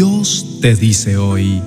[0.00, 1.60] Dios te dice hoy,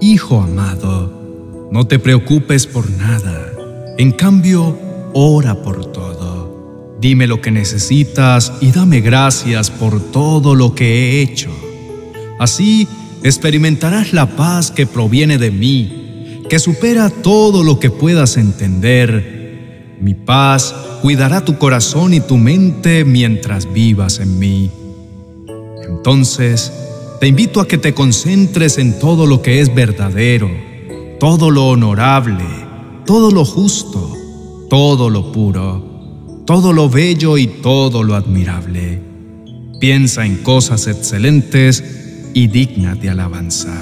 [0.00, 3.52] Hijo amado, no te preocupes por nada,
[3.98, 4.78] en cambio,
[5.12, 6.96] ora por todo.
[7.02, 11.50] Dime lo que necesitas y dame gracias por todo lo que he hecho.
[12.38, 12.88] Así
[13.22, 19.98] experimentarás la paz que proviene de mí, que supera todo lo que puedas entender.
[20.00, 24.70] Mi paz cuidará tu corazón y tu mente mientras vivas en mí.
[25.86, 26.72] Entonces,
[27.20, 30.50] te invito a que te concentres en todo lo que es verdadero,
[31.20, 32.46] todo lo honorable,
[33.04, 34.16] todo lo justo,
[34.70, 39.02] todo lo puro, todo lo bello y todo lo admirable.
[39.78, 41.84] Piensa en cosas excelentes
[42.32, 43.74] y dignas de alabanza.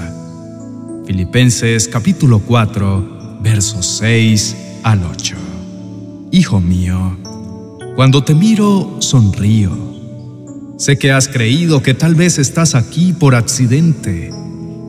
[1.07, 5.35] Filipenses capítulo 4, versos 6 al 8.
[6.31, 7.17] Hijo mío,
[7.95, 9.88] cuando te miro sonrío
[10.79, 14.31] Sé que has creído que tal vez estás aquí por accidente,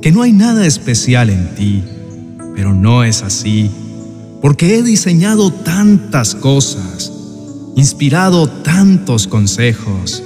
[0.00, 1.82] que no hay nada especial en ti,
[2.54, 3.68] pero no es así,
[4.40, 7.12] porque he diseñado tantas cosas,
[7.74, 10.22] inspirado tantos consejos,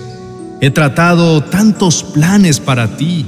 [0.60, 3.24] he tratado tantos planes para ti.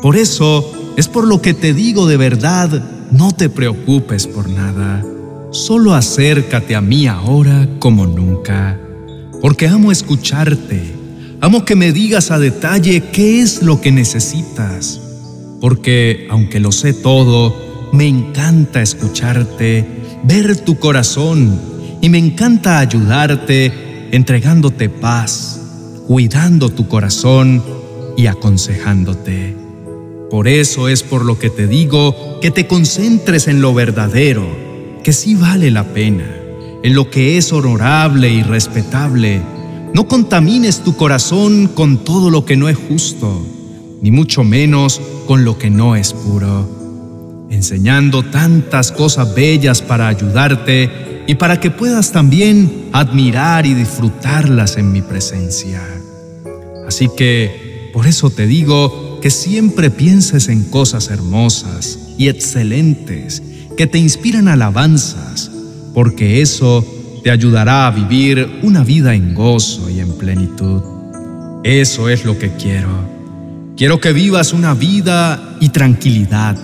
[0.00, 5.04] Por eso es por lo que te digo de verdad, no te preocupes por nada,
[5.50, 8.80] solo acércate a mí ahora como nunca,
[9.42, 11.01] porque amo escucharte
[11.42, 15.00] Amo que me digas a detalle qué es lo que necesitas,
[15.60, 19.84] porque aunque lo sé todo, me encanta escucharte,
[20.22, 21.60] ver tu corazón
[22.00, 23.72] y me encanta ayudarte
[24.12, 25.60] entregándote paz,
[26.06, 27.60] cuidando tu corazón
[28.16, 29.56] y aconsejándote.
[30.30, 34.46] Por eso es por lo que te digo que te concentres en lo verdadero,
[35.02, 36.36] que sí vale la pena,
[36.84, 39.42] en lo que es honorable y respetable,
[39.94, 43.46] no contamines tu corazón con todo lo que no es justo,
[44.00, 51.24] ni mucho menos con lo que no es puro, enseñando tantas cosas bellas para ayudarte
[51.26, 55.82] y para que puedas también admirar y disfrutarlas en mi presencia.
[56.86, 63.42] Así que, por eso te digo que siempre pienses en cosas hermosas y excelentes
[63.76, 65.50] que te inspiran alabanzas,
[65.94, 66.84] porque eso
[67.22, 70.82] te ayudará a vivir una vida en gozo y en plenitud.
[71.62, 72.90] Eso es lo que quiero.
[73.76, 76.56] Quiero que vivas una vida y tranquilidad.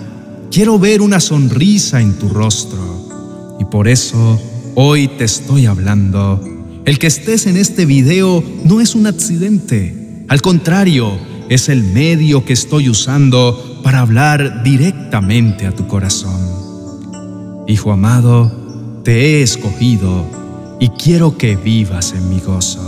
[0.51, 3.57] Quiero ver una sonrisa en tu rostro.
[3.59, 4.39] Y por eso
[4.75, 6.43] hoy te estoy hablando.
[6.85, 10.25] El que estés en este video no es un accidente.
[10.27, 11.11] Al contrario,
[11.49, 17.65] es el medio que estoy usando para hablar directamente a tu corazón.
[17.67, 20.38] Hijo amado, te he escogido
[20.79, 22.81] y quiero que vivas en mi gozo.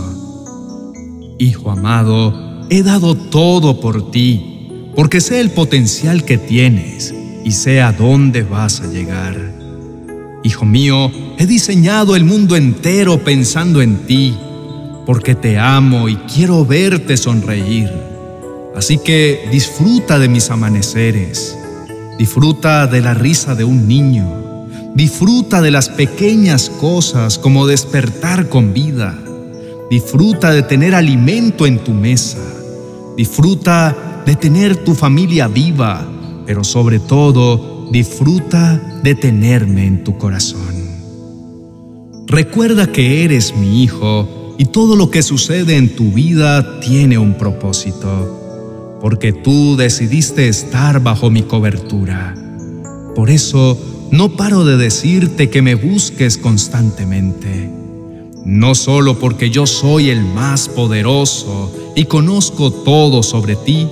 [1.38, 7.14] Hijo amado, he dado todo por ti, porque sé el potencial que tienes
[7.44, 9.36] y sé a dónde vas a llegar.
[10.42, 14.34] Hijo mío, he diseñado el mundo entero pensando en ti,
[15.04, 17.90] porque te amo y quiero verte sonreír.
[18.74, 21.58] Así que disfruta de mis amaneceres,
[22.18, 24.41] disfruta de la risa de un niño,
[24.94, 29.18] Disfruta de las pequeñas cosas como despertar con vida.
[29.90, 32.38] Disfruta de tener alimento en tu mesa.
[33.16, 36.06] Disfruta de tener tu familia viva,
[36.46, 40.82] pero sobre todo disfruta de tenerme en tu corazón.
[42.26, 47.34] Recuerda que eres mi hijo y todo lo que sucede en tu vida tiene un
[47.34, 52.34] propósito, porque tú decidiste estar bajo mi cobertura.
[53.14, 53.78] Por eso,
[54.12, 57.70] no paro de decirte que me busques constantemente.
[58.44, 63.88] No solo porque yo soy el más poderoso y conozco todo sobre ti,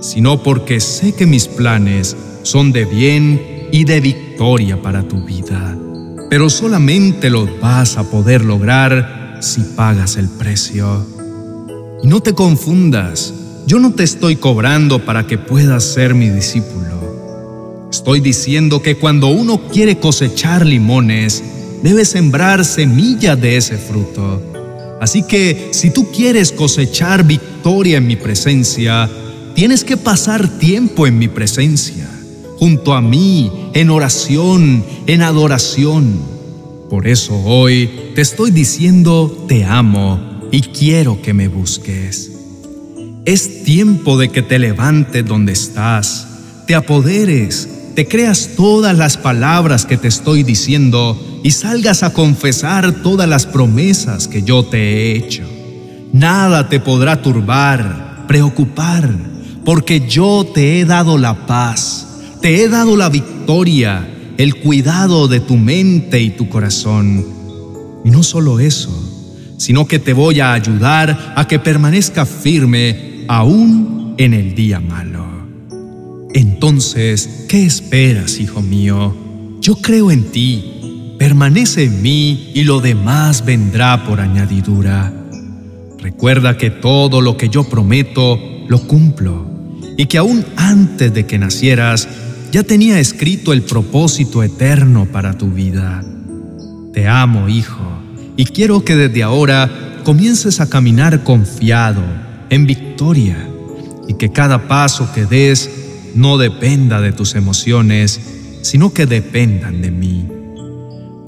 [0.00, 5.76] sino porque sé que mis planes son de bien y de victoria para tu vida.
[6.30, 11.04] Pero solamente los vas a poder lograr si pagas el precio.
[12.02, 13.34] Y no te confundas,
[13.66, 17.09] yo no te estoy cobrando para que puedas ser mi discípulo.
[17.90, 21.42] Estoy diciendo que cuando uno quiere cosechar limones,
[21.82, 24.40] debe sembrar semilla de ese fruto.
[25.00, 29.10] Así que si tú quieres cosechar victoria en mi presencia,
[29.54, 32.08] tienes que pasar tiempo en mi presencia,
[32.58, 36.20] junto a mí, en oración, en adoración.
[36.88, 40.20] Por eso hoy te estoy diciendo te amo
[40.52, 42.30] y quiero que me busques.
[43.24, 46.26] Es tiempo de que te levantes donde estás,
[46.66, 47.68] te apoderes
[48.00, 53.44] te creas todas las palabras que te estoy diciendo y salgas a confesar todas las
[53.44, 55.42] promesas que yo te he hecho.
[56.10, 59.06] Nada te podrá turbar, preocupar,
[59.66, 62.06] porque yo te he dado la paz,
[62.40, 64.08] te he dado la victoria,
[64.38, 67.22] el cuidado de tu mente y tu corazón.
[68.02, 68.98] Y no solo eso,
[69.58, 75.29] sino que te voy a ayudar a que permanezca firme aún en el día malo.
[76.32, 79.16] Entonces, ¿qué esperas, hijo mío?
[79.60, 85.12] Yo creo en ti, permanece en mí y lo demás vendrá por añadidura.
[85.98, 88.38] Recuerda que todo lo que yo prometo
[88.68, 89.44] lo cumplo
[89.96, 92.08] y que aún antes de que nacieras
[92.52, 96.04] ya tenía escrito el propósito eterno para tu vida.
[96.92, 97.82] Te amo, hijo,
[98.36, 102.02] y quiero que desde ahora comiences a caminar confiado,
[102.50, 103.48] en victoria,
[104.08, 105.79] y que cada paso que des
[106.14, 108.20] no dependa de tus emociones,
[108.62, 110.26] sino que dependan de mí.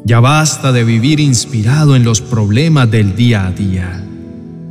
[0.04, 4.04] Ya basta de vivir inspirado en los problemas del día a día.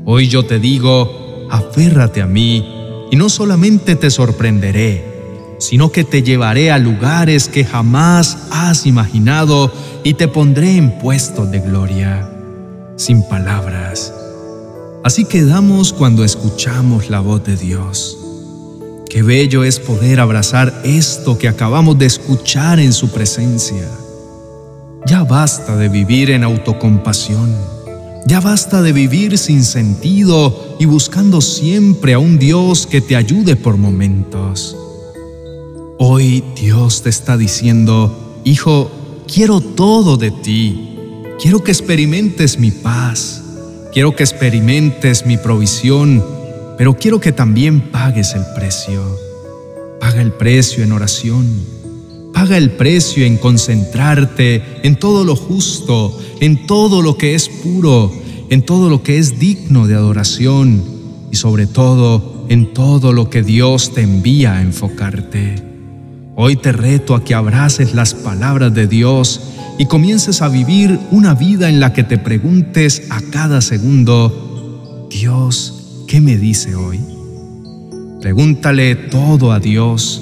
[0.06, 2.66] Hoy yo te digo, aférrate a mí
[3.12, 5.06] y no solamente te sorprenderé,
[5.60, 9.72] sino que te llevaré a lugares que jamás has imaginado
[10.04, 12.30] y te pondré en puestos de gloria,
[12.98, 14.14] sin palabras.
[15.04, 18.21] Así quedamos cuando escuchamos la voz de Dios.
[19.12, 23.86] Qué bello es poder abrazar esto que acabamos de escuchar en su presencia.
[25.06, 27.54] Ya basta de vivir en autocompasión.
[28.26, 33.58] Ya basta de vivir sin sentido y buscando siempre a un Dios que te ayude
[33.58, 34.78] por momentos.
[36.00, 38.90] Hoy Dios te está diciendo, Hijo,
[39.28, 40.96] quiero todo de ti.
[41.38, 43.44] Quiero que experimentes mi paz.
[43.92, 46.24] Quiero que experimentes mi provisión,
[46.82, 49.04] pero quiero que también pagues el precio.
[50.00, 51.46] Paga el precio en oración.
[52.34, 58.12] Paga el precio en concentrarte en todo lo justo, en todo lo que es puro,
[58.50, 60.84] en todo lo que es digno de adoración
[61.32, 65.64] y sobre todo en todo lo que Dios te envía a enfocarte.
[66.36, 69.40] Hoy te reto a que abraces las palabras de Dios
[69.78, 75.81] y comiences a vivir una vida en la que te preguntes a cada segundo, Dios,
[76.12, 77.00] ¿qué me dice hoy?
[78.20, 80.22] Pregúntale todo a Dios,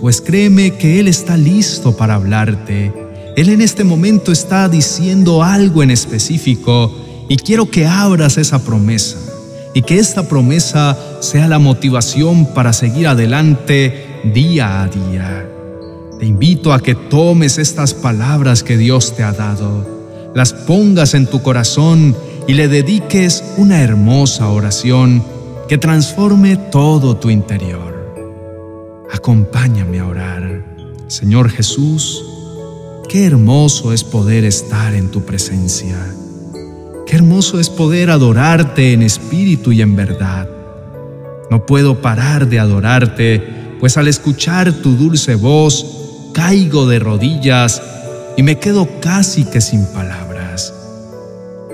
[0.00, 2.90] pues créeme que Él está listo para hablarte.
[3.36, 6.90] Él en este momento está diciendo algo en específico
[7.28, 9.18] y quiero que abras esa promesa
[9.74, 15.46] y que esta promesa sea la motivación para seguir adelante día a día.
[16.18, 21.26] Te invito a que tomes estas palabras que Dios te ha dado, las pongas en
[21.26, 22.16] tu corazón
[22.48, 25.22] y le dediques una hermosa oración
[25.68, 28.14] que transforme todo tu interior.
[29.12, 30.64] Acompáñame a orar.
[31.08, 32.24] Señor Jesús,
[33.08, 35.96] qué hermoso es poder estar en tu presencia.
[37.06, 40.48] Qué hermoso es poder adorarte en espíritu y en verdad.
[41.50, 43.42] No puedo parar de adorarte,
[43.78, 47.80] pues al escuchar tu dulce voz, caigo de rodillas
[48.36, 50.35] y me quedo casi que sin palabras.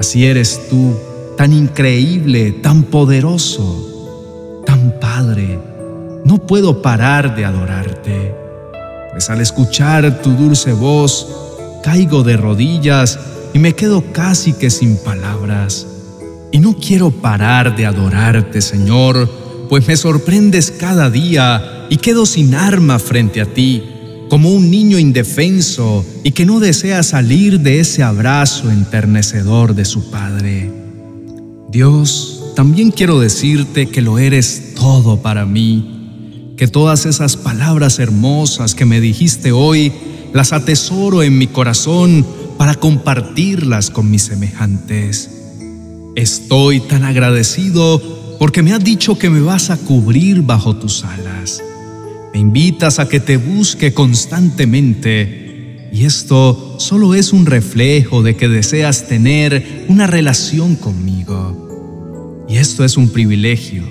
[0.02, 0.96] Así eres tú,
[1.36, 5.60] tan increíble, tan poderoso, tan padre.
[6.24, 8.34] No puedo parar de adorarte,
[9.12, 11.28] pues al escuchar tu dulce voz,
[11.84, 13.16] caigo de rodillas
[13.54, 15.86] y me quedo casi que sin palabras.
[16.50, 19.30] Y no quiero parar de adorarte, Señor,
[19.68, 23.91] pues me sorprendes cada día y quedo sin arma frente a ti
[24.32, 30.10] como un niño indefenso y que no desea salir de ese abrazo enternecedor de su
[30.10, 30.72] Padre.
[31.70, 38.74] Dios, también quiero decirte que lo eres todo para mí, que todas esas palabras hermosas
[38.74, 39.92] que me dijiste hoy
[40.32, 45.28] las atesoro en mi corazón para compartirlas con mis semejantes.
[46.16, 48.00] Estoy tan agradecido
[48.38, 51.62] porque me has dicho que me vas a cubrir bajo tus alas
[52.32, 55.42] me invitas a que te busque constantemente
[55.92, 62.46] y esto solo es un reflejo de que deseas tener una relación conmigo.
[62.48, 63.82] Y esto es un privilegio,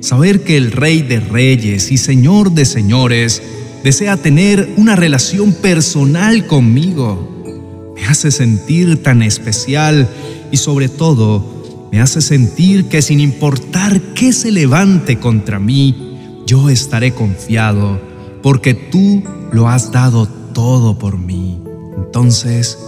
[0.00, 3.42] saber que el Rey de Reyes y Señor de Señores
[3.84, 7.92] desea tener una relación personal conmigo.
[7.94, 10.08] Me hace sentir tan especial
[10.50, 16.11] y sobre todo me hace sentir que sin importar qué se levante contra mí,
[16.46, 18.00] yo estaré confiado
[18.42, 19.22] porque tú
[19.52, 21.58] lo has dado todo por mí.
[21.96, 22.78] Entonces,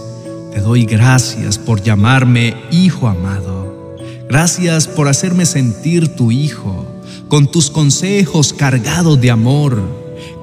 [0.53, 3.95] te doy gracias por llamarme hijo amado.
[4.29, 6.85] Gracias por hacerme sentir tu hijo,
[7.27, 9.81] con tus consejos cargados de amor.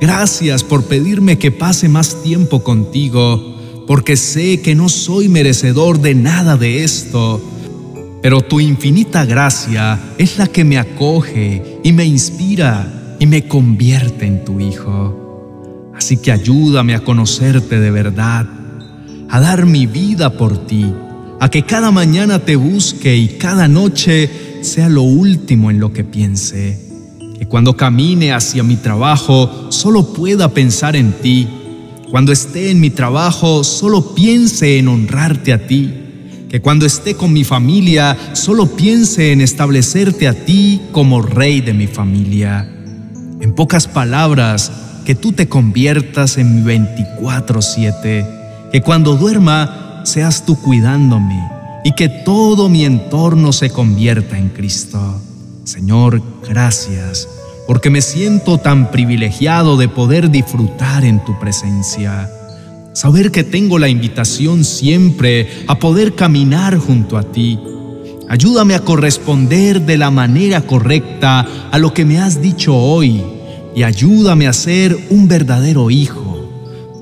[0.01, 6.15] Gracias por pedirme que pase más tiempo contigo, porque sé que no soy merecedor de
[6.15, 7.41] nada de esto,
[8.23, 14.27] pero tu infinita gracia es la que me acoge y me inspira y me convierte
[14.27, 15.93] en tu Hijo.
[15.97, 18.49] Así que ayúdame a conocerte de verdad,
[19.31, 20.93] a dar mi vida por ti,
[21.39, 24.29] a que cada mañana te busque y cada noche
[24.63, 26.81] sea lo último en lo que piense.
[27.39, 31.47] Que cuando camine hacia mi trabajo solo pueda pensar en ti.
[32.11, 35.95] Cuando esté en mi trabajo solo piense en honrarte a ti
[36.51, 41.73] que cuando esté con mi familia solo piense en establecerte a ti como rey de
[41.73, 42.72] mi familia.
[43.43, 44.71] En pocas palabras,
[45.05, 48.25] que tú te conviertas en mi 24/7,
[48.71, 51.43] que cuando duerma seas tú cuidándome
[51.85, 55.21] y que todo mi entorno se convierta en Cristo.
[55.65, 57.29] Señor, gracias,
[57.67, 62.31] porque me siento tan privilegiado de poder disfrutar en tu presencia.
[62.93, 67.59] Saber que tengo la invitación siempre a poder caminar junto a ti.
[68.33, 73.23] Ayúdame a corresponder de la manera correcta a lo que me has dicho hoy
[73.77, 76.49] y ayúdame a ser un verdadero hijo,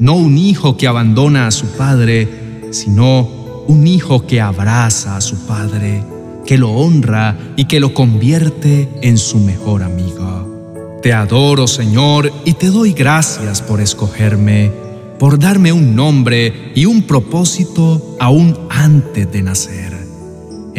[0.01, 3.29] no un hijo que abandona a su padre, sino
[3.69, 6.03] un hijo que abraza a su padre,
[6.45, 10.99] que lo honra y que lo convierte en su mejor amigo.
[11.01, 14.73] Te adoro, Señor, y te doy gracias por escogerme
[15.21, 20.00] por darme un nombre y un propósito aún antes de nacer.